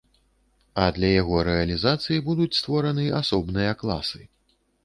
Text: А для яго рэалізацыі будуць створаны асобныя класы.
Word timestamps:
А 0.85 0.85
для 0.95 1.11
яго 1.21 1.43
рэалізацыі 1.49 2.23
будуць 2.31 2.51
створаны 2.61 3.05
асобныя 3.21 3.79
класы. 3.83 4.21